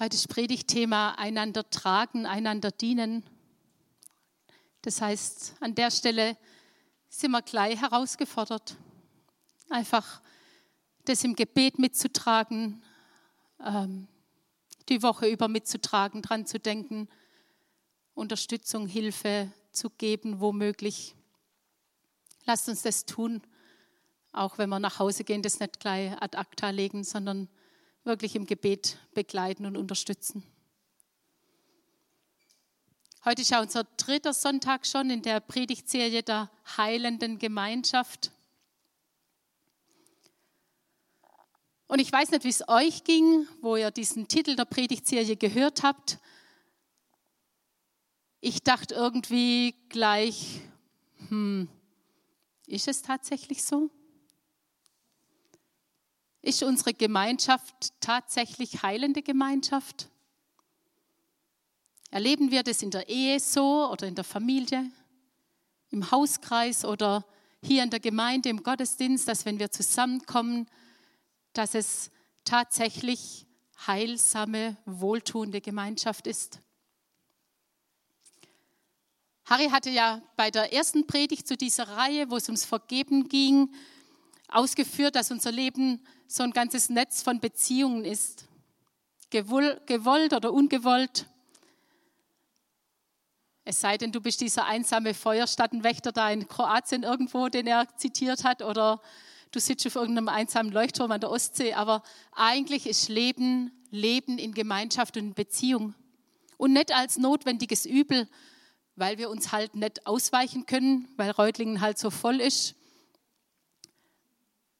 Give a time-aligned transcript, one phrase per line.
[0.00, 3.22] Heute ist Predigtthema einander tragen, einander dienen.
[4.82, 6.36] Das heißt, an der Stelle
[7.08, 8.76] sind wir gleich herausgefordert,
[9.70, 10.20] einfach
[11.04, 12.82] das im Gebet mitzutragen,
[13.64, 14.08] ähm,
[14.88, 17.08] die Woche über mitzutragen, dran zu denken,
[18.14, 21.14] Unterstützung, Hilfe zu geben, womöglich.
[22.46, 23.42] Lasst uns das tun,
[24.32, 27.48] auch wenn wir nach Hause gehen, das nicht gleich ad acta legen, sondern
[28.04, 30.44] wirklich im Gebet begleiten und unterstützen.
[33.24, 38.30] Heute ist ja unser dritter Sonntag schon in der Predigtserie der heilenden Gemeinschaft.
[41.86, 45.82] Und ich weiß nicht, wie es euch ging, wo ihr diesen Titel der Predigtserie gehört
[45.82, 46.18] habt.
[48.40, 50.60] Ich dachte irgendwie gleich,
[51.28, 51.68] hm,
[52.66, 53.90] ist es tatsächlich so?
[56.44, 60.10] Ist unsere Gemeinschaft tatsächlich heilende Gemeinschaft?
[62.10, 64.90] Erleben wir das in der Ehe so oder in der Familie,
[65.88, 67.24] im Hauskreis oder
[67.62, 70.68] hier in der Gemeinde, im Gottesdienst, dass wenn wir zusammenkommen,
[71.54, 72.10] dass es
[72.44, 73.46] tatsächlich
[73.86, 76.60] heilsame, wohltuende Gemeinschaft ist?
[79.46, 83.74] Harry hatte ja bei der ersten Predigt zu dieser Reihe, wo es ums Vergeben ging,
[84.48, 88.46] ausgeführt, dass unser Leben so ein ganzes Netz von Beziehungen ist.
[89.30, 91.26] Gewollt oder ungewollt.
[93.64, 98.44] Es sei denn, du bist dieser einsame Feuerstattenwächter da in Kroatien irgendwo, den er zitiert
[98.44, 99.00] hat, oder
[99.50, 101.74] du sitzt auf irgendeinem einsamen Leuchtturm an der Ostsee.
[101.74, 105.94] Aber eigentlich ist Leben, Leben in Gemeinschaft und in Beziehung.
[106.58, 108.28] Und nicht als notwendiges Übel,
[108.96, 112.76] weil wir uns halt nicht ausweichen können, weil Reutlingen halt so voll ist,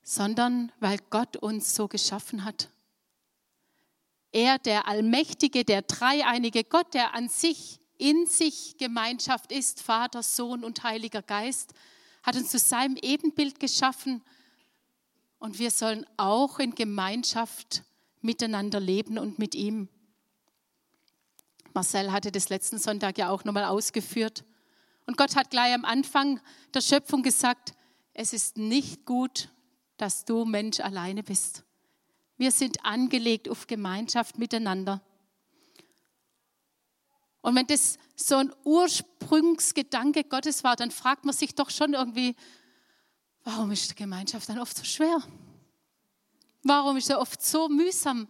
[0.05, 2.69] sondern weil Gott uns so geschaffen hat.
[4.31, 10.63] Er, der allmächtige, der dreieinige Gott, der an sich, in sich Gemeinschaft ist, Vater, Sohn
[10.63, 11.73] und Heiliger Geist,
[12.23, 14.23] hat uns zu seinem Ebenbild geschaffen
[15.39, 17.83] und wir sollen auch in Gemeinschaft
[18.21, 19.89] miteinander leben und mit ihm.
[21.73, 24.45] Marcel hatte das letzten Sonntag ja auch nochmal ausgeführt.
[25.07, 26.41] Und Gott hat gleich am Anfang
[26.73, 27.75] der Schöpfung gesagt,
[28.15, 29.49] es ist nicht gut,
[29.97, 31.65] dass du Mensch alleine bist.
[32.37, 35.01] Wir sind angelegt auf Gemeinschaft miteinander.
[37.43, 42.35] Und wenn das so ein Ursprungsgedanke Gottes war, dann fragt man sich doch schon irgendwie,
[43.45, 45.23] warum ist die Gemeinschaft dann oft so schwer?
[46.63, 48.29] Warum ist sie oft so mühsam?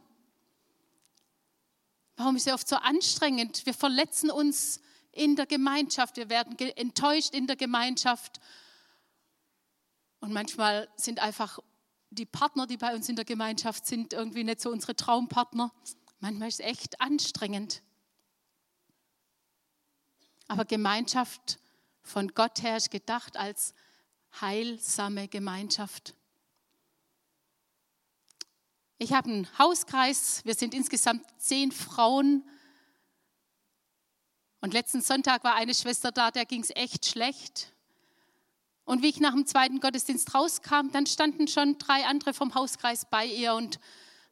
[2.17, 3.65] Warum ist sie oft so anstrengend?
[3.67, 4.81] Wir verletzen uns
[5.13, 8.41] in der Gemeinschaft, wir werden enttäuscht in der Gemeinschaft
[10.25, 11.59] und manchmal sind einfach
[12.09, 15.71] die Partner, die bei uns in der Gemeinschaft sind, irgendwie nicht so unsere Traumpartner.
[16.19, 17.83] Manchmal ist es echt anstrengend.
[20.49, 21.59] Aber Gemeinschaft
[22.03, 23.75] von Gott her ist gedacht als
[24.41, 26.15] heilsame Gemeinschaft.
[28.97, 32.49] Ich habe einen Hauskreis, wir sind insgesamt zehn Frauen.
[34.63, 37.74] Und letzten Sonntag war eine Schwester da, der ging es echt schlecht.
[38.85, 43.07] Und wie ich nach dem zweiten Gottesdienst rauskam, dann standen schon drei andere vom Hauskreis
[43.11, 43.81] bei ihr und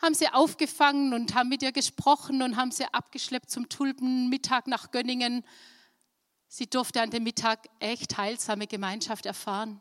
[0.01, 4.91] haben sie aufgefangen und haben mit ihr gesprochen und haben sie abgeschleppt zum Tulpenmittag nach
[4.91, 5.45] Gönningen.
[6.49, 9.81] Sie durfte an dem Mittag echt heilsame Gemeinschaft erfahren.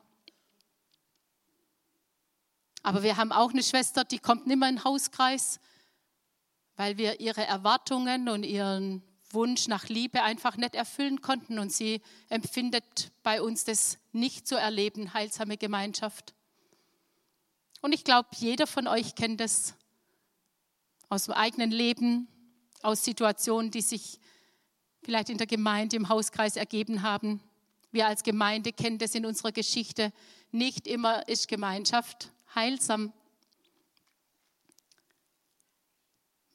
[2.83, 5.59] Aber wir haben auch eine Schwester, die kommt nicht mehr in den Hauskreis,
[6.77, 12.01] weil wir ihre Erwartungen und ihren Wunsch nach Liebe einfach nicht erfüllen konnten und sie
[12.29, 16.33] empfindet bei uns das nicht zu erleben, heilsame Gemeinschaft.
[17.81, 19.73] Und ich glaube, jeder von euch kennt das
[21.09, 22.27] aus dem eigenen Leben,
[22.81, 24.19] aus Situationen, die sich
[25.03, 27.41] vielleicht in der Gemeinde, im Hauskreis ergeben haben.
[27.91, 30.13] Wir als Gemeinde kennen das in unserer Geschichte.
[30.51, 33.11] Nicht immer ist Gemeinschaft heilsam.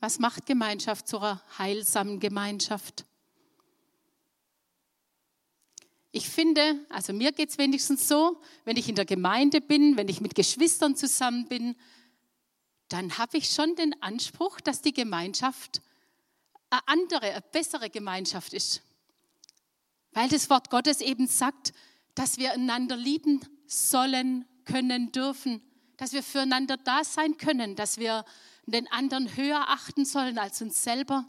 [0.06, 3.04] Was macht Gemeinschaft zu einer heilsamen Gemeinschaft?
[6.12, 10.06] Ich finde, also mir geht es wenigstens so, wenn ich in der Gemeinde bin, wenn
[10.06, 11.74] ich mit Geschwistern zusammen bin,
[12.88, 15.82] dann habe ich schon den Anspruch, dass die Gemeinschaft
[16.70, 18.82] eine andere, eine bessere Gemeinschaft ist.
[20.12, 21.72] Weil das Wort Gottes eben sagt,
[22.14, 25.62] dass wir einander lieben sollen, können, dürfen,
[25.96, 28.24] dass wir füreinander da sein können, dass wir
[28.72, 31.24] den anderen höher achten sollen als uns selber.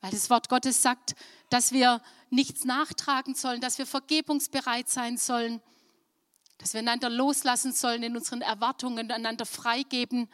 [0.00, 1.14] Weil das Wort Gottes sagt,
[1.50, 5.60] dass wir nichts nachtragen sollen, dass wir vergebungsbereit sein sollen,
[6.58, 10.28] dass wir einander loslassen sollen in unseren Erwartungen, einander freigeben,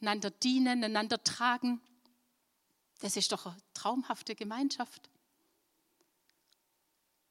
[0.00, 1.80] einander dienen, einander tragen.
[3.00, 5.10] Das ist doch eine traumhafte Gemeinschaft.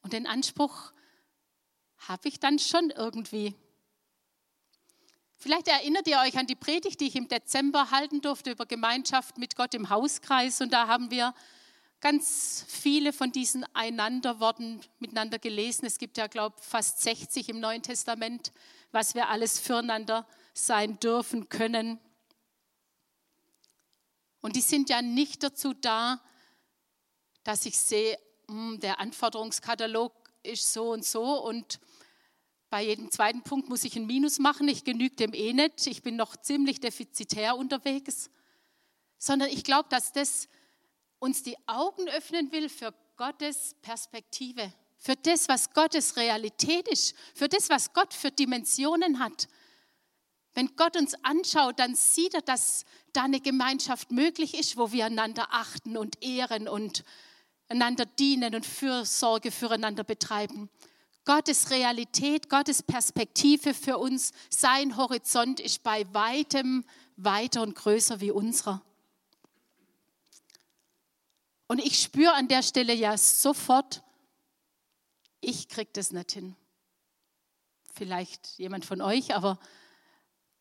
[0.02, 0.92] Und den Anspruch
[1.98, 3.56] habe ich dann schon irgendwie.
[5.40, 9.38] Vielleicht erinnert ihr euch an die Predigt, die ich im Dezember halten durfte über Gemeinschaft
[9.38, 10.62] mit Gott im Hauskreis.
[10.62, 11.36] Und da haben wir
[12.02, 15.86] ganz viele von diesen Einanderworten miteinander gelesen.
[15.86, 18.52] Es gibt ja, glaube ich, fast 60 im Neuen Testament,
[18.92, 22.00] was wir alles füreinander sein dürfen können.
[24.42, 26.20] Und die sind ja nicht dazu da,
[27.44, 28.18] dass ich sehe,
[28.48, 31.80] hm, der Anforderungskatalog ist so und so und
[32.70, 36.02] bei jedem zweiten Punkt muss ich ein Minus machen, ich genüge dem eh nicht, ich
[36.02, 38.30] bin noch ziemlich defizitär unterwegs,
[39.18, 40.48] sondern ich glaube, dass das
[41.20, 47.48] uns die Augen öffnen will für Gottes Perspektive, für das, was Gottes Realität ist, für
[47.48, 49.48] das, was Gott für Dimensionen hat.
[50.54, 55.06] Wenn Gott uns anschaut, dann sieht er, dass da eine Gemeinschaft möglich ist, wo wir
[55.06, 57.04] einander achten und ehren und
[57.70, 60.70] einander dienen und Fürsorge füreinander betreiben.
[61.28, 66.86] Gottes Realität, Gottes Perspektive für uns, sein Horizont ist bei weitem
[67.18, 68.82] weiter und größer wie unserer.
[71.68, 74.04] Und ich spüre an der Stelle ja sofort,
[75.42, 76.56] ich kriege das nicht hin.
[77.94, 79.60] Vielleicht jemand von euch, aber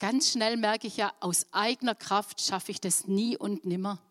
[0.01, 4.03] ganz schnell merke ich ja, aus eigener Kraft schaffe ich das nie und nimmer.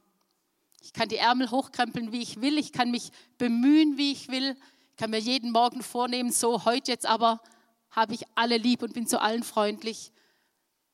[0.82, 2.58] Ich kann die Ärmel hochkrempeln, wie ich will.
[2.58, 4.56] Ich kann mich bemühen, wie ich will.
[4.96, 7.42] Ich kann mir jeden Morgen vornehmen, so heute jetzt aber
[7.90, 10.14] habe ich alle lieb und bin zu allen freundlich.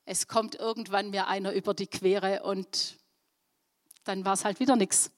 [0.05, 2.97] Es kommt irgendwann mir einer über die Quere und
[4.03, 5.11] dann war es halt wieder nichts.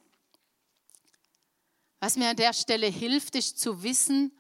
[2.02, 4.38] Was mir an der Stelle hilft, ist zu wissen,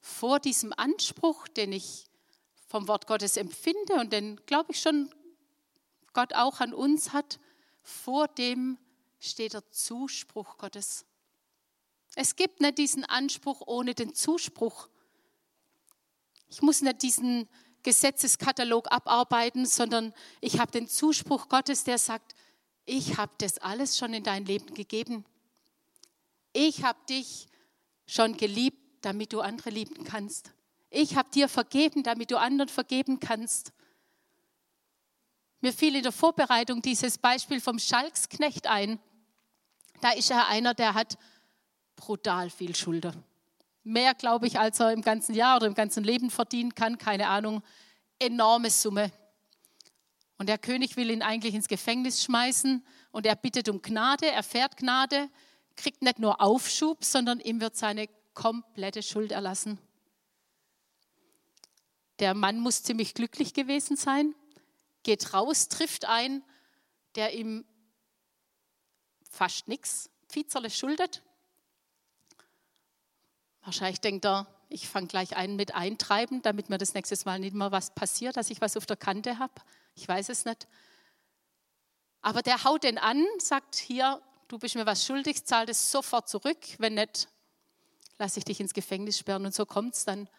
[0.00, 2.10] vor diesem Anspruch, den ich
[2.66, 5.14] vom Wort Gottes empfinde und den, glaube ich, schon
[6.12, 7.38] Gott auch an uns hat,
[7.82, 8.78] vor dem
[9.20, 11.04] steht der Zuspruch Gottes.
[12.20, 14.88] Es gibt nicht diesen Anspruch ohne den Zuspruch.
[16.48, 17.48] Ich muss nicht diesen
[17.84, 22.34] Gesetzeskatalog abarbeiten, sondern ich habe den Zuspruch Gottes, der sagt,
[22.86, 25.24] ich habe das alles schon in dein Leben gegeben.
[26.52, 27.46] Ich habe dich
[28.04, 30.50] schon geliebt, damit du andere lieben kannst.
[30.90, 33.72] Ich habe dir vergeben, damit du anderen vergeben kannst.
[35.60, 38.98] Mir fiel in der Vorbereitung dieses Beispiel vom Schalksknecht ein.
[40.00, 41.16] Da ist er einer, der hat
[41.98, 43.24] brutal viel Schulden.
[43.82, 47.28] Mehr, glaube ich, als er im ganzen Jahr oder im ganzen Leben verdienen kann, keine
[47.28, 47.62] Ahnung.
[48.18, 49.12] Enorme Summe.
[50.38, 54.42] Und der König will ihn eigentlich ins Gefängnis schmeißen und er bittet um Gnade, er
[54.42, 55.28] fährt Gnade,
[55.76, 59.78] kriegt nicht nur Aufschub, sondern ihm wird seine komplette Schuld erlassen.
[62.20, 64.34] Der Mann muss ziemlich glücklich gewesen sein,
[65.02, 66.44] geht raus, trifft einen,
[67.16, 67.64] der ihm
[69.28, 71.22] fast nichts, Vizerle schuldet.
[73.68, 77.54] Wahrscheinlich denkt er, ich fange gleich einen mit eintreiben, damit mir das nächste Mal nicht
[77.54, 79.52] mehr was passiert, dass ich was auf der Kante habe.
[79.94, 80.66] Ich weiß es nicht.
[82.22, 86.30] Aber der haut den an, sagt hier, du bist mir was schuldig, zahl das sofort
[86.30, 86.56] zurück.
[86.78, 87.28] Wenn nicht,
[88.16, 89.44] lasse ich dich ins Gefängnis sperren.
[89.44, 90.30] Und so kommt es dann.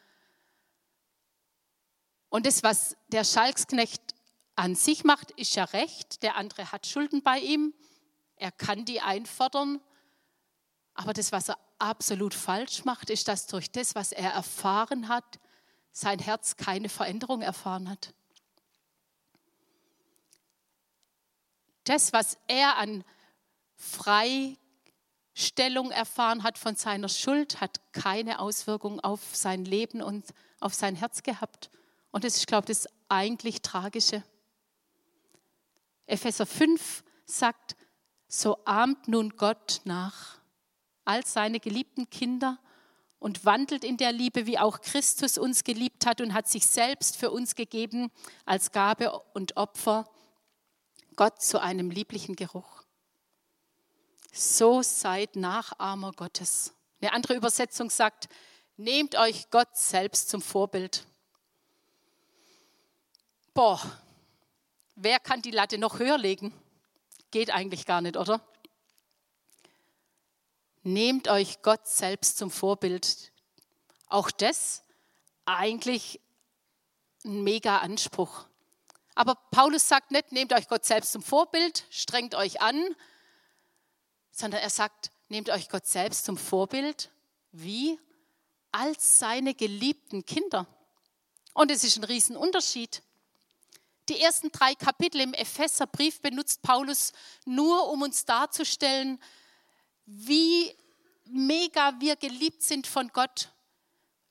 [2.29, 4.15] Und das, was der Schalksknecht
[4.55, 6.23] an sich macht, ist ja recht.
[6.23, 7.75] Der andere hat Schulden bei ihm.
[8.37, 9.79] Er kann die einfordern.
[10.95, 15.39] Aber das, was er absolut falsch macht, ist, dass durch das, was er erfahren hat,
[15.91, 18.13] sein Herz keine Veränderung erfahren hat.
[21.85, 23.03] Das, was er an
[23.75, 24.59] Freistellung
[25.91, 30.25] erfahren hat von seiner Schuld, hat keine Auswirkung auf sein Leben und
[30.59, 31.69] auf sein Herz gehabt.
[32.11, 34.23] Und das ist, glaube ich, das eigentlich Tragische.
[36.05, 37.75] Epheser 5 sagt,
[38.27, 40.38] so ahmt nun Gott nach
[41.05, 42.59] als seine geliebten Kinder
[43.19, 47.17] und wandelt in der Liebe, wie auch Christus uns geliebt hat und hat sich selbst
[47.17, 48.11] für uns gegeben
[48.45, 50.09] als Gabe und Opfer,
[51.15, 52.83] Gott zu einem lieblichen Geruch.
[54.31, 56.73] So seid Nachahmer Gottes.
[57.01, 58.29] Eine andere Übersetzung sagt,
[58.77, 61.05] nehmt euch Gott selbst zum Vorbild.
[63.53, 63.81] Boah,
[64.95, 66.53] wer kann die Latte noch höher legen?
[67.31, 68.41] Geht eigentlich gar nicht, oder?
[70.83, 73.31] Nehmt euch Gott selbst zum Vorbild.
[74.07, 74.83] Auch das
[75.45, 76.19] eigentlich
[77.25, 78.45] ein mega Anspruch.
[79.15, 82.95] Aber Paulus sagt nicht, nehmt euch Gott selbst zum Vorbild, strengt euch an,
[84.31, 87.11] sondern er sagt, nehmt euch Gott selbst zum Vorbild.
[87.51, 87.99] Wie?
[88.71, 90.67] Als seine geliebten Kinder.
[91.53, 93.01] Und es ist ein Riesenunterschied.
[94.07, 97.11] Die ersten drei Kapitel im Epheserbrief benutzt Paulus
[97.45, 99.21] nur, um uns darzustellen,
[100.11, 100.75] wie
[101.25, 103.49] mega wir geliebt sind von Gott,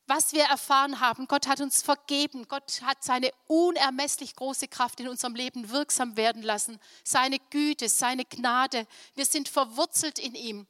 [0.06, 1.28] was wir erfahren haben.
[1.28, 2.48] Gott hat uns vergeben.
[2.48, 6.80] Gott hat seine unermesslich große Kraft in unserem Leben wirksam werden lassen.
[7.04, 8.86] Seine Güte, seine Gnade.
[9.14, 10.66] Wir sind verwurzelt in ihm.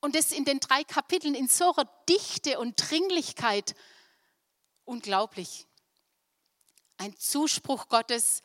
[0.00, 3.74] Und das in den drei Kapiteln in so einer Dichte und Dringlichkeit.
[4.84, 5.66] Unglaublich.
[6.96, 8.42] Ein Zuspruch Gottes,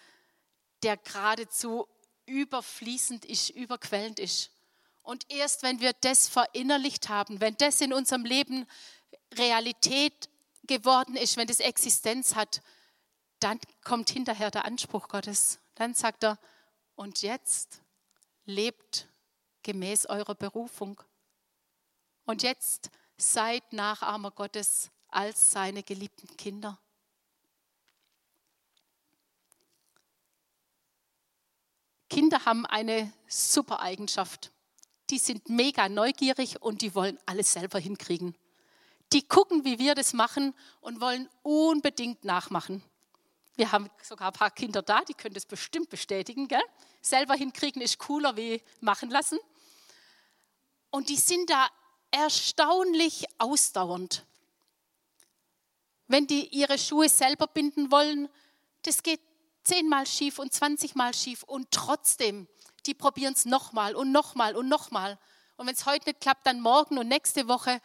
[0.82, 1.88] der geradezu
[2.26, 4.53] überfließend ist, überquellend ist.
[5.04, 8.66] Und erst wenn wir das verinnerlicht haben, wenn das in unserem Leben
[9.34, 10.30] Realität
[10.64, 12.62] geworden ist, wenn das Existenz hat,
[13.40, 15.60] dann kommt hinterher der Anspruch Gottes.
[15.76, 16.40] Dann sagt er,
[16.96, 17.82] und jetzt
[18.46, 19.10] lebt
[19.64, 21.02] gemäß eurer Berufung.
[22.26, 26.80] Und jetzt seid Nachahmer Gottes als seine geliebten Kinder.
[32.10, 34.53] Kinder haben eine super Eigenschaft.
[35.14, 38.36] Die sind mega neugierig und die wollen alles selber hinkriegen
[39.14, 42.84] die gucken, wie wir das machen und wollen unbedingt nachmachen.
[43.56, 46.48] Wir haben sogar ein paar Kinder da, die können das bestimmt bestätigen.
[46.48, 46.64] Gell?
[47.02, 49.38] Selber hinkriegen ist cooler wie machen lassen.
[50.90, 51.68] Und die sind da
[52.10, 54.26] erstaunlich ausdauernd.
[56.08, 58.28] Wenn die ihre Schuhe selber binden wollen,
[58.82, 59.22] das geht
[59.64, 62.48] zehnmal schief und zwanzigmal schief und trotzdem,
[62.86, 65.18] die probieren es nochmal und nochmal und nochmal.
[65.56, 67.82] Und wenn es heute nicht klappt, dann morgen und nächste Woche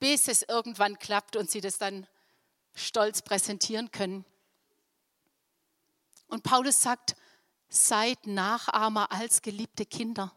[0.00, 2.06] bis es irgendwann klappt und sie das dann
[2.74, 4.24] stolz präsentieren können.
[6.28, 7.16] Und Paulus sagt,
[7.68, 10.32] seid Nachahmer als geliebte Kinder.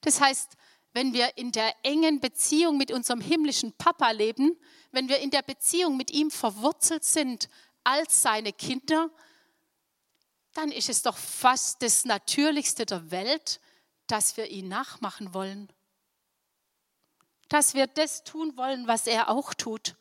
[0.00, 0.56] Das heißt,
[0.92, 4.58] wenn wir in der engen Beziehung mit unserem himmlischen Papa leben,
[4.90, 7.48] wenn wir in der Beziehung mit ihm verwurzelt sind
[7.84, 9.10] als seine Kinder,
[10.54, 13.60] dann ist es doch fast das Natürlichste der Welt,
[14.06, 15.72] dass wir ihn nachmachen wollen
[17.52, 19.94] dass wir das tun wollen, was er auch tut.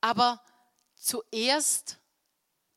[0.00, 0.40] Aber
[0.94, 1.98] zuerst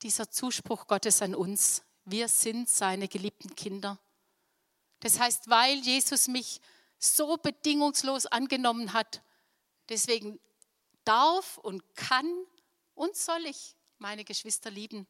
[0.01, 1.83] dieser Zuspruch Gottes an uns.
[2.05, 3.99] Wir sind seine geliebten Kinder.
[5.01, 6.59] Das heißt, weil Jesus mich
[6.97, 9.21] so bedingungslos angenommen hat,
[9.89, 10.39] deswegen
[11.03, 12.25] darf und kann
[12.95, 15.07] und soll ich meine Geschwister lieben.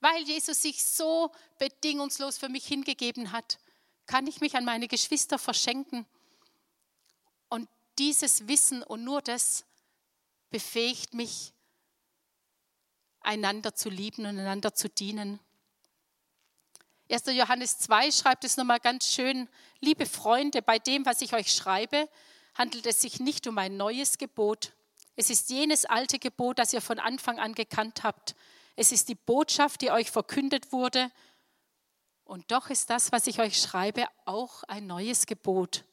[0.00, 3.58] Weil Jesus sich so bedingungslos für mich hingegeben hat,
[4.06, 6.06] kann ich mich an meine Geschwister verschenken.
[7.48, 7.68] Und
[7.98, 9.64] dieses Wissen und nur das
[10.50, 11.52] befähigt mich,
[13.20, 15.40] einander zu lieben und einander zu dienen.
[17.10, 17.26] 1.
[17.26, 19.48] Johannes 2 schreibt es nochmal ganz schön,
[19.80, 22.08] liebe Freunde, bei dem, was ich euch schreibe,
[22.54, 24.72] handelt es sich nicht um ein neues Gebot.
[25.18, 28.36] Es ist jenes alte Gebot, das ihr von Anfang an gekannt habt.
[28.76, 31.10] Es ist die Botschaft, die euch verkündet wurde
[32.22, 35.84] und doch ist das, was ich euch schreibe, auch ein neues Gebot.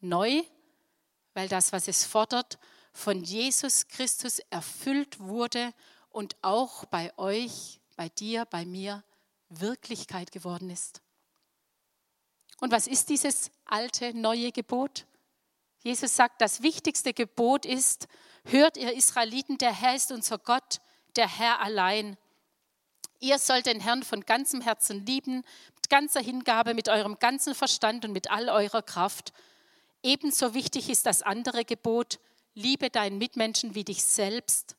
[0.00, 0.42] Neu,
[1.34, 2.58] weil das, was es fordert,
[2.94, 5.74] von Jesus Christus erfüllt wurde
[6.08, 9.04] und auch bei euch, bei dir, bei mir
[9.50, 11.02] Wirklichkeit geworden ist.
[12.60, 15.04] Und was ist dieses alte, neue Gebot?
[15.82, 18.06] Jesus sagt, das wichtigste Gebot ist,
[18.44, 20.80] hört ihr Israeliten, der Herr ist unser Gott,
[21.16, 22.16] der Herr allein.
[23.18, 28.04] Ihr sollt den Herrn von ganzem Herzen lieben, mit ganzer Hingabe, mit eurem ganzen Verstand
[28.04, 29.32] und mit all eurer Kraft.
[30.02, 32.18] Ebenso wichtig ist das andere Gebot,
[32.54, 34.76] liebe deinen Mitmenschen wie dich selbst.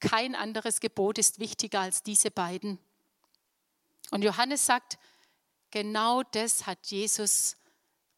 [0.00, 2.78] Kein anderes Gebot ist wichtiger als diese beiden.
[4.10, 4.98] Und Johannes sagt,
[5.70, 7.56] genau das hat Jesus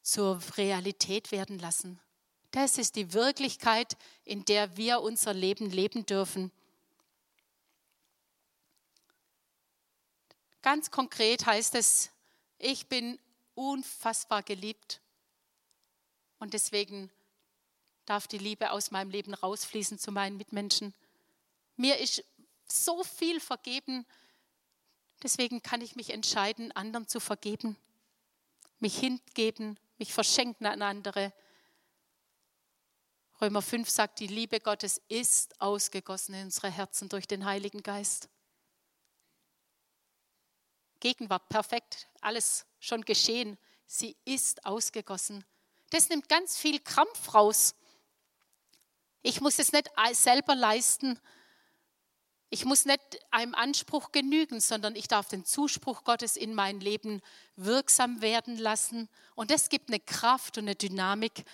[0.04, 1.99] zur Realität werden lassen.
[2.50, 6.52] Das ist die Wirklichkeit, in der wir unser Leben leben dürfen.
[10.62, 12.11] Ganz konkret heißt es,
[12.58, 13.18] ich bin
[13.54, 15.00] unfassbar geliebt
[16.38, 17.11] und deswegen
[18.06, 20.94] darf die Liebe aus meinem Leben rausfließen zu meinen Mitmenschen.
[21.76, 22.23] Mir ist
[22.66, 24.06] so viel vergeben,
[25.23, 27.76] deswegen kann ich mich entscheiden, anderen zu vergeben,
[28.78, 31.32] mich hingeben, mich verschenken an andere.
[33.40, 38.28] Römer 5 sagt, die Liebe Gottes ist ausgegossen in unsere Herzen durch den Heiligen Geist.
[41.00, 43.58] Gegenwart, perfekt, alles schon geschehen.
[43.86, 45.44] Sie ist ausgegossen.
[45.90, 47.74] Das nimmt ganz viel Krampf raus.
[49.22, 51.20] Ich muss es nicht selber leisten.
[52.54, 53.00] Ich muss nicht
[53.32, 57.20] einem Anspruch genügen, sondern ich darf den Zuspruch Gottes in mein Leben
[57.56, 59.08] wirksam werden lassen.
[59.34, 61.44] Und das gibt eine Kraft und eine Dynamik,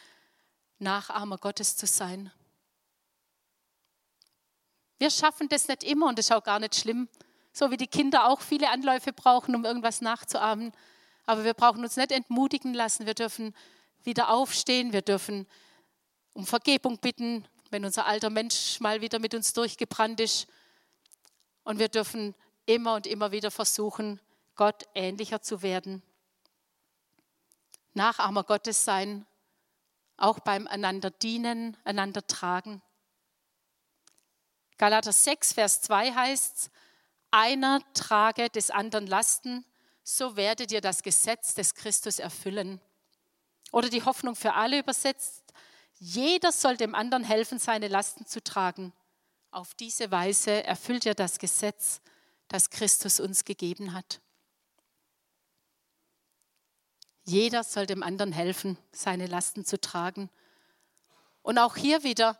[0.79, 2.31] Nachahmer Gottes zu sein.
[4.99, 7.09] Wir schaffen das nicht immer und das ist auch gar nicht schlimm.
[7.55, 10.71] So wie die Kinder auch viele Anläufe brauchen, um irgendwas nachzuahmen.
[11.25, 13.07] Aber wir brauchen uns nicht entmutigen lassen.
[13.07, 13.55] Wir dürfen
[14.05, 14.93] wieder aufstehen.
[14.93, 15.47] Wir dürfen
[16.35, 20.47] um Vergebung bitten, wenn unser alter Mensch mal wieder mit uns durchgebrannt ist.
[21.65, 22.35] Und wir dürfen
[22.67, 24.21] immer und immer wieder versuchen,
[24.55, 26.03] Gott ähnlicher zu werden.
[27.95, 29.27] Nachahmer Gottes sein,
[30.17, 32.83] auch beim einander dienen, einander tragen.
[34.77, 36.71] Galater 6, Vers 2 heißt,
[37.31, 39.65] einer trage des anderen Lasten,
[40.03, 42.81] so werdet ihr das Gesetz des Christus erfüllen.
[43.73, 45.53] Oder die Hoffnung für alle übersetzt,
[45.99, 48.93] jeder soll dem anderen helfen, seine Lasten zu tragen.
[49.53, 52.01] Auf diese Weise erfüllt ihr das Gesetz,
[52.47, 54.21] das Christus uns gegeben hat.
[57.25, 60.31] Jeder soll dem anderen helfen, seine Lasten zu tragen.
[61.43, 62.39] Und auch hier wieder,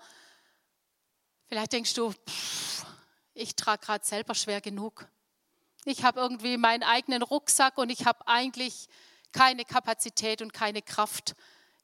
[1.47, 2.87] vielleicht denkst du, pff,
[3.35, 5.09] ich trage gerade selber schwer genug.
[5.85, 8.89] Ich habe irgendwie meinen eigenen Rucksack und ich habe eigentlich
[9.33, 11.35] keine Kapazität und keine Kraft,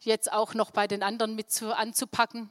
[0.00, 2.50] jetzt auch noch bei den anderen mit zu, anzupacken.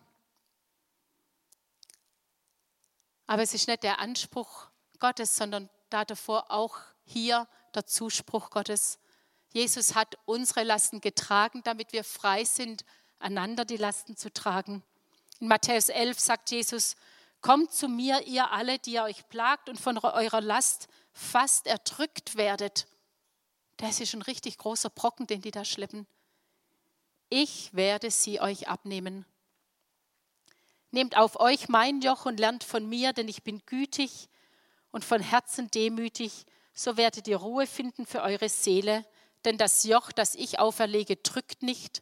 [3.27, 4.67] Aber es ist nicht der Anspruch
[4.99, 8.99] Gottes, sondern da davor auch hier der Zuspruch Gottes.
[9.53, 12.83] Jesus hat unsere Lasten getragen, damit wir frei sind,
[13.19, 14.83] einander die Lasten zu tragen.
[15.39, 16.95] In Matthäus 11 sagt Jesus,
[17.41, 22.37] Kommt zu mir, ihr alle, die ihr euch plagt und von eurer Last fast erdrückt
[22.37, 22.87] werdet.
[23.77, 26.07] Das ist ein richtig großer Brocken, den die da schleppen.
[27.29, 29.25] Ich werde sie euch abnehmen.
[30.95, 34.29] Nehmt auf euch mein Joch und lernt von mir, denn ich bin gütig
[34.91, 39.05] und von Herzen demütig, so werdet ihr Ruhe finden für eure Seele,
[39.43, 42.01] denn das Joch, das ich auferlege, drückt nicht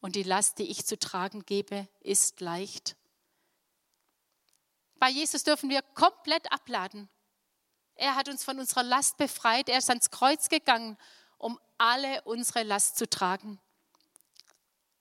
[0.00, 2.96] und die Last, die ich zu tragen gebe, ist leicht.
[4.96, 7.08] Bei Jesus dürfen wir komplett abladen.
[7.94, 9.68] Er hat uns von unserer Last befreit.
[9.68, 10.98] Er ist ans Kreuz gegangen,
[11.38, 13.60] um alle unsere Last zu tragen.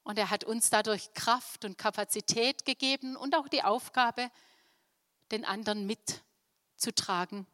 [0.03, 4.29] Und er hat uns dadurch Kraft und Kapazität gegeben und auch die Aufgabe,
[5.31, 7.47] den anderen mitzutragen.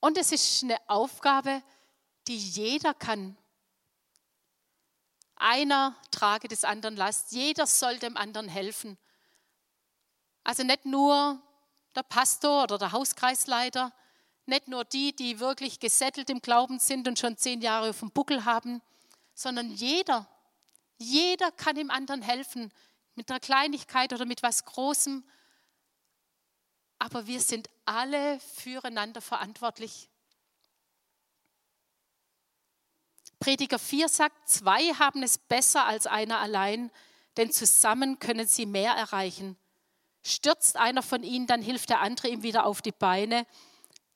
[0.00, 1.62] Und es ist eine Aufgabe,
[2.26, 3.36] die jeder kann.
[5.36, 7.32] Einer trage des anderen Last.
[7.32, 8.98] Jeder soll dem anderen helfen.
[10.44, 11.40] Also nicht nur
[11.94, 13.92] der Pastor oder der Hauskreisleiter,
[14.46, 18.10] nicht nur die, die wirklich gesettelt im Glauben sind und schon zehn Jahre auf dem
[18.10, 18.82] Buckel haben,
[19.34, 20.26] sondern jeder,
[20.98, 22.72] jeder kann dem anderen helfen,
[23.14, 25.24] mit einer Kleinigkeit oder mit was Großem.
[26.98, 30.08] Aber wir sind alle füreinander verantwortlich.
[33.40, 36.92] Prediger 4 sagt, zwei haben es besser als einer allein,
[37.36, 39.56] denn zusammen können sie mehr erreichen.
[40.22, 43.44] Stürzt einer von ihnen, dann hilft der andere ihm wieder auf die Beine.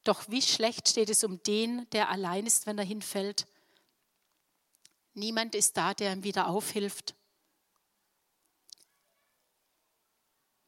[0.05, 3.49] Doch wie schlecht steht es um den, der allein ist, wenn er hinfällt.
[5.17, 7.15] Niemand ist da, der ihm wieder aufhilft.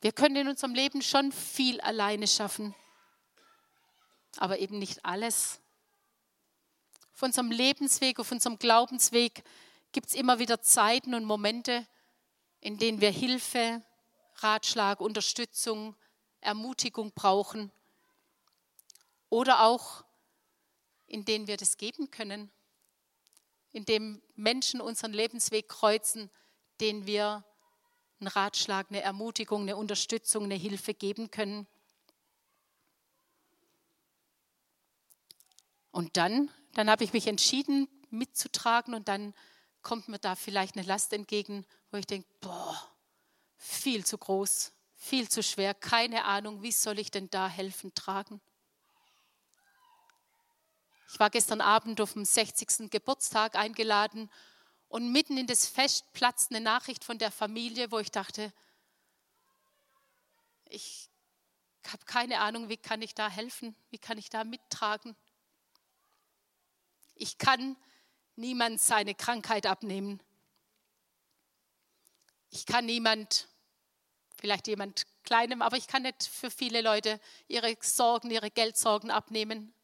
[0.01, 2.75] Wir können in unserem Leben schon viel alleine schaffen,
[4.39, 5.61] aber eben nicht alles.
[7.13, 9.45] Auf unserem Lebensweg, auf unserem Glaubensweg
[9.93, 11.87] gibt es immer wieder Zeiten und Momente,
[12.61, 13.83] in denen wir Hilfe,
[14.37, 15.95] Ratschlag, Unterstützung,
[16.41, 17.71] Ermutigung brauchen
[19.29, 20.05] oder auch
[21.07, 22.51] in denen wir das geben können,
[23.73, 26.31] in dem Menschen unseren Lebensweg kreuzen,
[26.81, 27.45] denen wir
[28.21, 31.67] einen Ratschlag, eine Ermutigung, eine Unterstützung, eine Hilfe geben können.
[35.91, 39.35] Und dann, dann habe ich mich entschieden, mitzutragen und dann
[39.83, 42.91] kommt mir da vielleicht eine Last entgegen, wo ich denke, boah,
[43.57, 48.41] viel zu groß, viel zu schwer, keine Ahnung, wie soll ich denn da helfen tragen?
[51.11, 52.91] Ich war gestern Abend auf dem 60.
[52.91, 54.31] Geburtstag eingeladen
[54.89, 58.53] und mitten in das Fest platzt eine Nachricht von der Familie, wo ich dachte,
[60.67, 61.09] ich
[61.87, 65.17] habe keine Ahnung, wie kann ich da helfen, wie kann ich da mittragen.
[67.15, 67.77] Ich kann
[68.37, 70.23] niemand seine Krankheit abnehmen.
[72.51, 73.49] Ich kann niemand,
[74.39, 77.19] vielleicht jemand Kleinem, aber ich kann nicht für viele Leute
[77.49, 79.75] ihre Sorgen, ihre Geldsorgen abnehmen.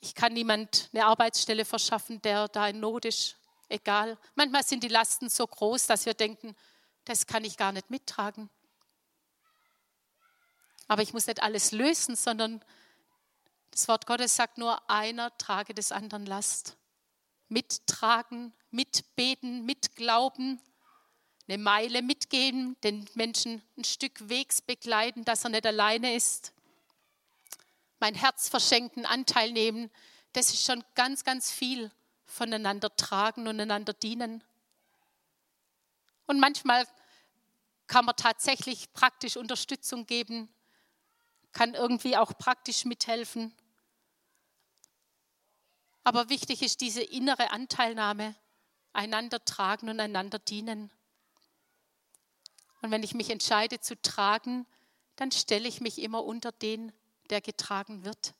[0.00, 3.36] Ich kann niemand eine Arbeitsstelle verschaffen, der da in Not ist.
[3.68, 4.16] Egal.
[4.34, 6.54] Manchmal sind die Lasten so groß, dass wir denken,
[7.04, 8.48] das kann ich gar nicht mittragen.
[10.88, 12.64] Aber ich muss nicht alles lösen, sondern
[13.70, 16.76] das Wort Gottes sagt nur, einer trage des anderen Last.
[17.48, 20.60] Mittragen, mitbeten, mitglauben,
[21.48, 26.52] eine Meile mitgehen, den Menschen ein Stück Wegs begleiten, dass er nicht alleine ist.
[27.98, 29.90] Mein Herz verschenken, Anteil nehmen,
[30.32, 31.90] das ist schon ganz, ganz viel
[32.26, 34.44] voneinander tragen und einander dienen.
[36.26, 36.86] Und manchmal
[37.86, 40.52] kann man tatsächlich praktisch Unterstützung geben,
[41.52, 43.54] kann irgendwie auch praktisch mithelfen.
[46.04, 48.34] Aber wichtig ist diese innere Anteilnahme,
[48.92, 50.90] einander tragen und einander dienen.
[52.82, 54.66] Und wenn ich mich entscheide zu tragen,
[55.16, 56.92] dann stelle ich mich immer unter den,
[57.26, 58.34] der getragen wird.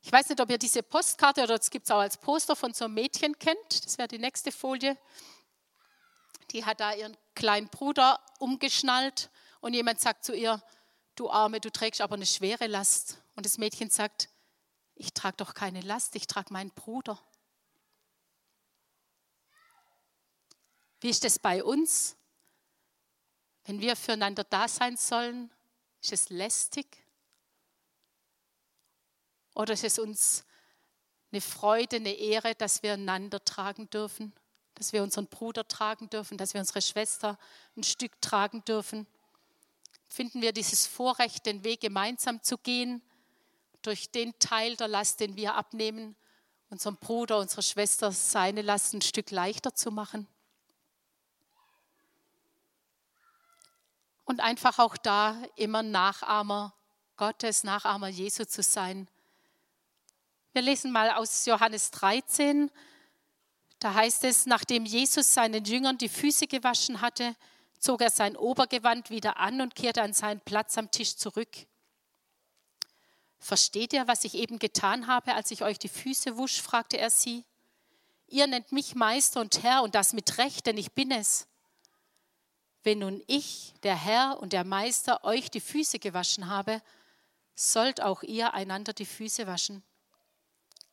[0.00, 2.72] Ich weiß nicht, ob ihr diese Postkarte oder es gibt es auch als Poster von
[2.72, 3.84] so einem Mädchen kennt.
[3.84, 4.96] Das wäre die nächste Folie.
[6.50, 10.62] Die hat da ihren kleinen Bruder umgeschnallt und jemand sagt zu ihr,
[11.14, 13.18] du Arme, du trägst aber eine schwere Last.
[13.34, 14.30] Und das Mädchen sagt,
[14.94, 17.20] ich trage doch keine Last, ich trage meinen Bruder.
[21.00, 22.16] Wie ist es bei uns?
[23.64, 25.52] Wenn wir füreinander da sein sollen,
[26.00, 26.86] ist es lästig?
[29.54, 30.44] Oder ist es uns
[31.32, 34.32] eine Freude, eine Ehre, dass wir einander tragen dürfen,
[34.74, 37.38] dass wir unseren Bruder tragen dürfen, dass wir unsere Schwester
[37.76, 39.06] ein Stück tragen dürfen?
[40.08, 43.02] Finden wir dieses Vorrecht, den Weg gemeinsam zu gehen,
[43.82, 46.16] durch den Teil der Last, den wir abnehmen,
[46.70, 50.26] unserem Bruder, unserer Schwester seine Last ein Stück leichter zu machen?
[54.28, 56.74] Und einfach auch da immer Nachahmer
[57.16, 59.08] Gottes, Nachahmer Jesu zu sein.
[60.52, 62.70] Wir lesen mal aus Johannes 13.
[63.78, 67.34] Da heißt es, nachdem Jesus seinen Jüngern die Füße gewaschen hatte,
[67.78, 71.66] zog er sein Obergewand wieder an und kehrte an seinen Platz am Tisch zurück.
[73.38, 76.60] Versteht ihr, was ich eben getan habe, als ich euch die Füße wusch?
[76.60, 77.44] fragte er sie.
[78.26, 81.46] Ihr nennt mich Meister und Herr und das mit Recht, denn ich bin es.
[82.82, 86.80] Wenn nun ich, der Herr und der Meister, euch die Füße gewaschen habe,
[87.54, 89.82] sollt auch ihr einander die Füße waschen.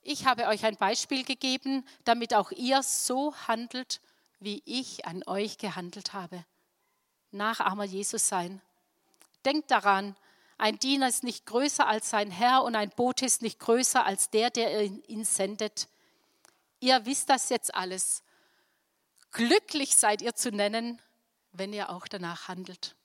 [0.01, 4.01] Ich habe euch ein Beispiel gegeben, damit auch ihr so handelt,
[4.39, 6.45] wie ich an euch gehandelt habe.
[7.31, 8.61] Nachahmer Jesus sein.
[9.45, 10.15] Denkt daran,
[10.57, 14.29] ein Diener ist nicht größer als sein Herr und ein Bote ist nicht größer als
[14.29, 15.87] der, der ihn sendet.
[16.79, 18.23] Ihr wisst das jetzt alles.
[19.31, 21.01] Glücklich seid ihr zu nennen,
[21.57, 22.95] wenn ihr auch danach handelt.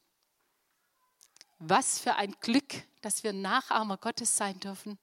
[1.59, 4.99] Was für ein Glück, dass wir Nachahmer Gottes sein dürfen.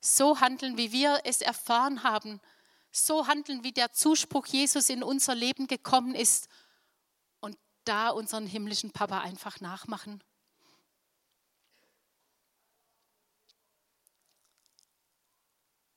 [0.00, 2.40] So handeln, wie wir es erfahren haben.
[2.90, 6.48] So handeln, wie der Zuspruch Jesus in unser Leben gekommen ist.
[7.40, 10.22] Und da unseren himmlischen Papa einfach nachmachen.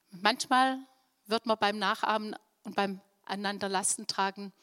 [0.10, 0.80] Manchmal
[1.26, 4.54] wird man beim Nachahmen und beim einander Lasten tragen,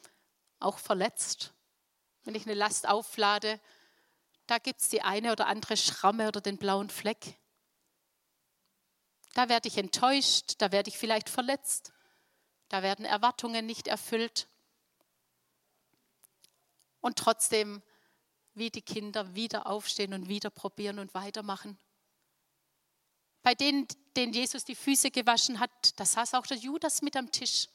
[0.59, 1.53] auch verletzt.
[2.23, 3.59] Wenn ich eine Last auflade,
[4.47, 7.37] da gibt es die eine oder andere Schramme oder den blauen Fleck.
[9.33, 11.91] Da werde ich enttäuscht, da werde ich vielleicht verletzt,
[12.69, 14.47] da werden Erwartungen nicht erfüllt.
[17.01, 17.83] Und trotzdem,
[18.53, 21.77] wie die Kinder, wieder aufstehen und wieder probieren und weitermachen.
[23.43, 27.31] Bei denen, denen Jesus die Füße gewaschen hat, da saß auch der Judas mit am
[27.31, 27.67] Tisch.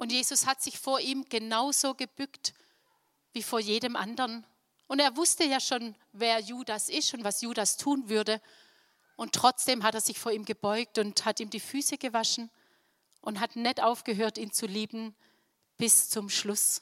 [0.00, 2.54] Und Jesus hat sich vor ihm genauso gebückt
[3.34, 4.46] wie vor jedem anderen.
[4.86, 8.40] Und er wusste ja schon, wer Judas ist und was Judas tun würde.
[9.16, 12.48] Und trotzdem hat er sich vor ihm gebeugt und hat ihm die Füße gewaschen
[13.20, 15.14] und hat nicht aufgehört, ihn zu lieben
[15.76, 16.80] bis zum Schluss.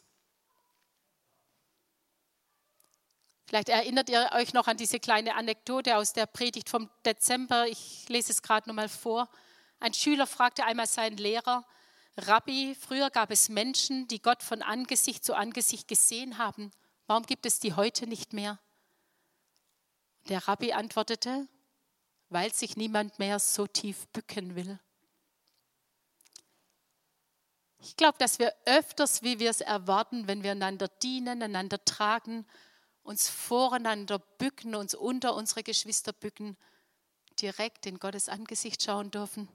[3.49, 7.67] Vielleicht erinnert ihr euch noch an diese kleine Anekdote aus der Predigt vom Dezember.
[7.67, 9.29] Ich lese es gerade nochmal vor.
[9.81, 11.67] Ein Schüler fragte einmal seinen Lehrer,
[12.19, 16.73] Rabbi, früher gab es Menschen, die Gott von Angesicht zu Angesicht gesehen haben.
[17.07, 18.59] Warum gibt es die heute nicht mehr?
[20.29, 21.47] Der Rabbi antwortete,
[22.29, 24.81] weil sich niemand mehr so tief bücken will.
[27.79, 32.45] Ich glaube, dass wir öfters, wie wir es erwarten, wenn wir einander dienen, einander tragen,
[33.05, 36.57] uns voreinander bücken, uns unter unsere Geschwister bücken,
[37.41, 39.49] direkt in Gottes Angesicht schauen dürfen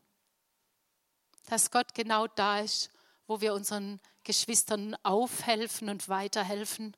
[1.47, 2.89] dass Gott genau da ist,
[3.27, 6.95] wo wir unseren Geschwistern aufhelfen und weiterhelfen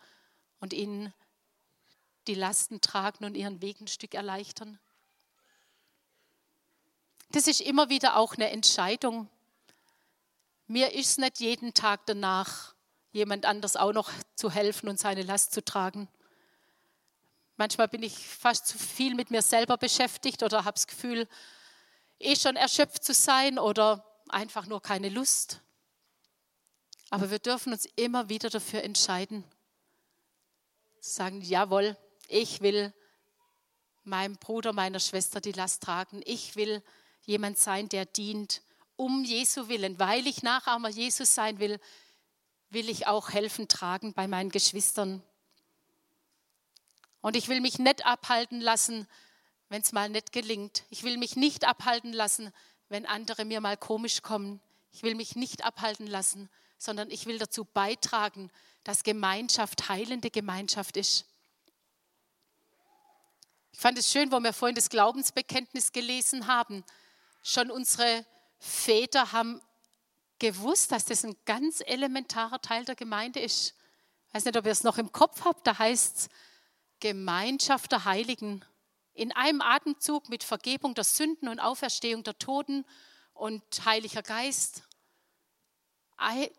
[0.60, 1.14] und ihnen
[2.28, 4.80] die Lasten tragen und ihren Weg ein Stück erleichtern.
[7.30, 9.30] Das ist immer wieder auch eine Entscheidung.
[10.68, 12.74] Mir ist nicht jeden Tag danach,
[13.12, 16.08] jemand anders auch noch zu helfen und seine Last zu tragen.
[17.58, 21.28] Manchmal bin ich fast zu viel mit mir selber beschäftigt oder habe das Gefühl,
[22.20, 25.62] eh schon erschöpft zu sein oder einfach nur keine Lust.
[27.10, 29.44] Aber wir dürfen uns immer wieder dafür entscheiden,
[31.00, 31.96] sagen, jawohl,
[32.28, 32.94] ich will
[34.04, 36.22] meinem Bruder, meiner Schwester die Last tragen.
[36.26, 36.84] Ich will
[37.22, 38.62] jemand sein, der dient,
[38.96, 40.00] um Jesu willen.
[40.00, 41.80] Weil ich Nachahmer Jesus sein will,
[42.70, 45.24] will ich auch helfen tragen bei meinen Geschwistern.
[47.22, 49.08] Und ich will mich nicht abhalten lassen,
[49.70, 50.84] wenn es mal nicht gelingt.
[50.90, 52.54] Ich will mich nicht abhalten lassen,
[52.90, 54.62] wenn andere mir mal komisch kommen.
[54.92, 58.52] Ich will mich nicht abhalten lassen, sondern ich will dazu beitragen,
[58.84, 61.26] dass Gemeinschaft heilende Gemeinschaft ist.
[63.74, 66.86] Ich fand es schön, wo wir vorhin das Glaubensbekenntnis gelesen haben.
[67.44, 68.26] Schon unsere
[68.58, 69.62] Väter haben
[70.40, 73.76] gewusst, dass das ein ganz elementarer Teil der Gemeinde ist.
[74.28, 75.68] Ich weiß nicht, ob ihr es noch im Kopf habt.
[75.68, 76.30] Da heißt es
[77.00, 78.64] Gemeinschaft der Heiligen.
[79.16, 82.86] In einem Atemzug mit Vergebung der Sünden und Auferstehung der Toten
[83.34, 84.84] und Heiliger Geist.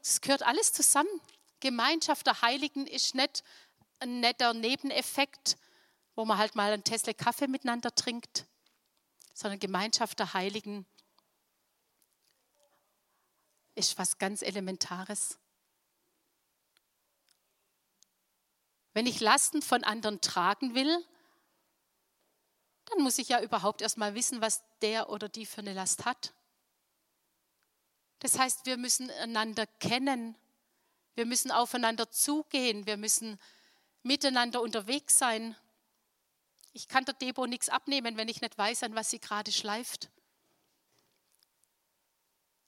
[0.03, 1.21] Es gehört alles zusammen.
[1.61, 3.45] Gemeinschaft der Heiligen ist nicht
[4.01, 5.57] ein netter Nebeneffekt,
[6.15, 8.47] wo man halt mal einen Tesla Kaffee miteinander trinkt,
[9.35, 10.87] sondern Gemeinschaft der Heiligen
[13.75, 15.39] ist was ganz Elementares.
[18.95, 21.05] Wenn ich Lasten von anderen tragen will,
[22.87, 26.05] dann muss ich ja überhaupt erst mal wissen, was der oder die für eine Last
[26.05, 26.33] hat.
[28.21, 30.37] Das heißt, wir müssen einander kennen,
[31.15, 33.39] wir müssen aufeinander zugehen, wir müssen
[34.03, 35.57] miteinander unterwegs sein.
[36.73, 40.11] Ich kann der Debo nichts abnehmen, wenn ich nicht weiß, an was sie gerade schleift.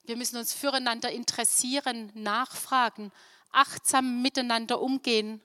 [0.03, 3.11] Wir müssen uns füreinander interessieren, nachfragen,
[3.51, 5.41] achtsam miteinander umgehen.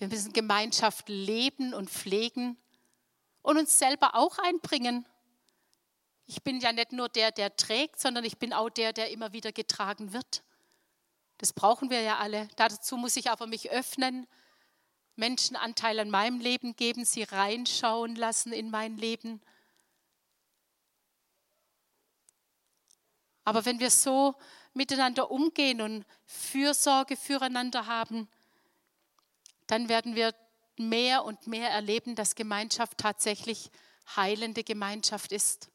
[0.00, 2.56] Wir müssen Gemeinschaft leben und pflegen
[3.42, 5.06] und uns selber auch einbringen.
[6.26, 9.32] Ich bin ja nicht nur der, der trägt, sondern ich bin auch der, der immer
[9.32, 10.42] wieder getragen wird.
[11.38, 12.48] Das brauchen wir ja alle.
[12.56, 14.26] Dazu muss ich aber mich öffnen,
[15.16, 19.42] Menschen Anteil an meinem Leben geben, sie reinschauen lassen in mein Leben
[23.50, 24.36] Aber wenn wir so
[24.74, 28.28] miteinander umgehen und Fürsorge füreinander haben,
[29.70, 30.34] dann werden wir
[30.76, 33.70] mehr und mehr erleben, dass Gemeinschaft tatsächlich
[34.16, 35.70] heilende Gemeinschaft ist.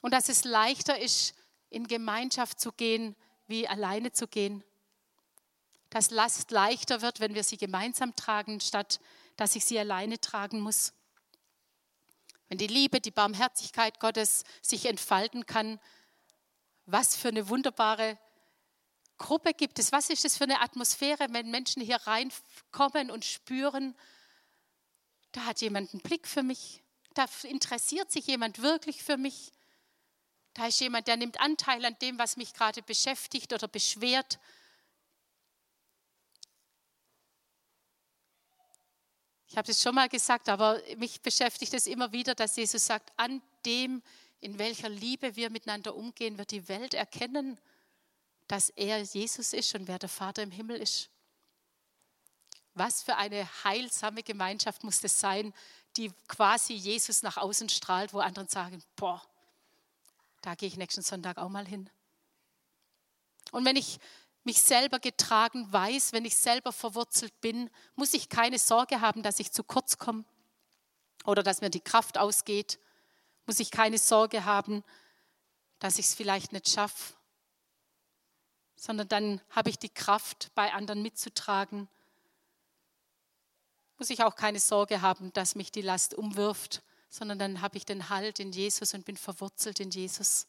[0.00, 1.34] Und dass es leichter ist,
[1.70, 3.14] in Gemeinschaft zu gehen,
[3.46, 4.64] wie alleine zu gehen.
[5.90, 9.00] Dass Last leichter wird, wenn wir sie gemeinsam tragen, statt
[9.36, 10.92] dass ich sie alleine tragen muss.
[12.48, 15.80] Wenn die Liebe, die Barmherzigkeit Gottes sich entfalten kann,
[16.86, 18.18] was für eine wunderbare
[19.22, 19.92] Gruppe gibt es?
[19.92, 23.96] Was ist das für eine Atmosphäre, wenn Menschen hier reinkommen und spüren,
[25.30, 26.82] da hat jemand einen Blick für mich,
[27.14, 29.52] da interessiert sich jemand wirklich für mich,
[30.54, 34.38] da ist jemand, der nimmt Anteil an dem, was mich gerade beschäftigt oder beschwert.
[39.48, 43.12] Ich habe es schon mal gesagt, aber mich beschäftigt es immer wieder, dass Jesus sagt,
[43.16, 44.02] an dem
[44.40, 47.58] in welcher Liebe wir miteinander umgehen, wird die Welt erkennen,
[48.52, 51.08] dass er Jesus ist und wer der Vater im Himmel ist.
[52.74, 55.54] Was für eine heilsame Gemeinschaft muss das sein,
[55.96, 59.22] die quasi Jesus nach außen strahlt, wo andere sagen, boah,
[60.42, 61.88] da gehe ich nächsten Sonntag auch mal hin.
[63.52, 63.98] Und wenn ich
[64.44, 69.40] mich selber getragen weiß, wenn ich selber verwurzelt bin, muss ich keine Sorge haben, dass
[69.40, 70.26] ich zu kurz komme
[71.24, 72.78] oder dass mir die Kraft ausgeht
[73.46, 74.84] muss ich keine Sorge haben,
[75.78, 77.14] dass ich es vielleicht nicht schaffe,
[78.82, 81.86] sondern dann habe ich die Kraft, bei anderen mitzutragen.
[83.96, 87.86] Muss ich auch keine Sorge haben, dass mich die Last umwirft, sondern dann habe ich
[87.86, 90.48] den Halt in Jesus und bin verwurzelt in Jesus.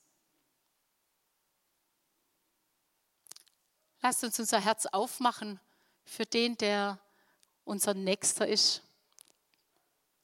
[4.02, 5.60] Lasst uns unser Herz aufmachen
[6.04, 6.98] für den, der
[7.66, 8.82] unser Nächster ist,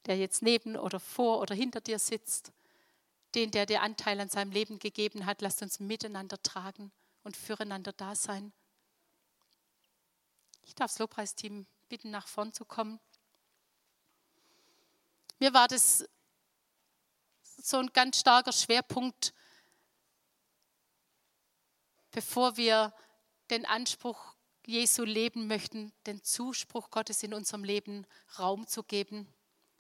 [0.08, 2.52] der jetzt neben oder vor oder hinter dir sitzt
[3.36, 5.44] den, der dir Anteil an seinem Leben gegeben hat.
[5.44, 6.92] Lasst uns miteinander tragen
[7.30, 8.52] und füreinander da sein.
[10.64, 13.00] Ich darf das Lobpreisteam bitten, nach vorn zu kommen.
[15.38, 16.10] Mir war das
[17.62, 19.36] so ein ganz starker Schwerpunkt,
[22.10, 22.96] bevor wir
[23.52, 24.34] den Anspruch
[24.66, 28.08] Jesu leben möchten, den Zuspruch Gottes in unserem Leben
[28.40, 29.32] Raum zu geben.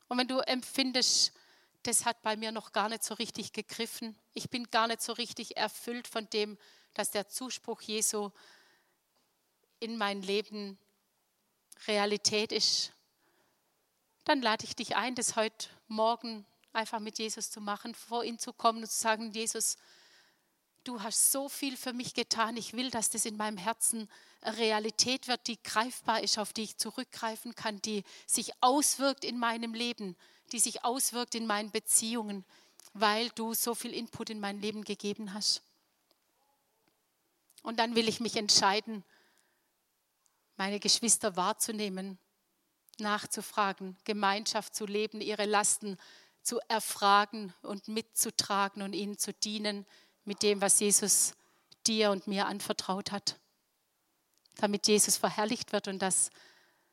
[0.07, 1.33] Und wenn du empfindest,
[1.81, 4.15] das hat bei mir noch gar nicht so richtig gegriffen.
[4.35, 6.55] Ich bin gar nicht so richtig erfüllt von dem,
[6.93, 8.31] dass der Zuspruch Jesu
[9.79, 10.77] in mein Leben
[11.87, 12.91] Realität ist.
[14.25, 18.37] Dann lade ich dich ein, das heute Morgen einfach mit Jesus zu machen, vor ihn
[18.37, 19.77] zu kommen und zu sagen, Jesus,
[20.83, 22.57] du hast so viel für mich getan.
[22.57, 24.09] Ich will, dass das in meinem Herzen
[24.43, 29.73] Realität wird, die greifbar ist, auf die ich zurückgreifen kann, die sich auswirkt in meinem
[29.73, 30.15] Leben,
[30.51, 32.45] die sich auswirkt in meinen Beziehungen,
[32.93, 35.61] weil du so viel Input in mein Leben gegeben hast.
[37.63, 39.03] Und dann will ich mich entscheiden,
[40.55, 42.19] meine Geschwister wahrzunehmen,
[42.99, 45.97] nachzufragen, Gemeinschaft zu leben, ihre Lasten
[46.41, 49.85] zu erfragen und mitzutragen und ihnen zu dienen
[50.25, 51.33] mit dem, was Jesus
[51.87, 53.39] dir und mir anvertraut hat,
[54.55, 56.29] damit Jesus verherrlicht wird und dass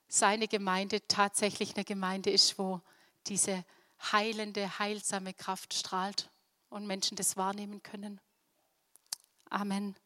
[0.08, 2.80] seine Gemeinde tatsächlich eine Gemeinde ist, wo
[3.26, 3.64] diese
[4.12, 6.30] heilende, heilsame Kraft strahlt
[6.68, 8.20] und Menschen das wahrnehmen können.
[9.50, 9.96] Amen.